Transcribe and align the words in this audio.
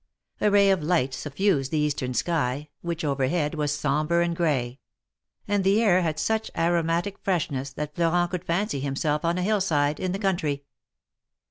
A 0.39 0.49
ray 0.49 0.71
of 0.71 0.81
light 0.81 1.13
suffused 1.13 1.69
the 1.69 1.77
eastern 1.77 2.15
sky, 2.15 2.69
which 2.81 3.05
overhead 3.05 3.53
was 3.53 3.71
sombre 3.71 4.25
and 4.25 4.35
gray; 4.35 4.79
and 5.47 5.63
the 5.63 5.79
air 5.79 6.01
had 6.01 6.17
such 6.17 6.49
aromatic 6.57 7.19
freshness 7.19 7.71
that 7.73 7.93
Florent 7.93 8.31
could 8.31 8.43
fancy 8.43 8.79
himself 8.79 9.23
on 9.23 9.37
a 9.37 9.43
hillside 9.43 9.99
in 9.99 10.11
the 10.11 10.17
country. 10.17 10.63